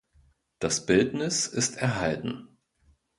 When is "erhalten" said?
1.77-2.47